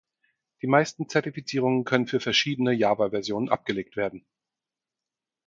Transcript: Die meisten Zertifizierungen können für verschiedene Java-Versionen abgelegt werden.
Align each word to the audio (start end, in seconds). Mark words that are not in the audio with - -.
Die 0.63 0.67
meisten 0.67 1.07
Zertifizierungen 1.09 1.83
können 1.83 2.07
für 2.07 2.19
verschiedene 2.19 2.73
Java-Versionen 2.73 3.49
abgelegt 3.49 3.95
werden. 3.95 4.25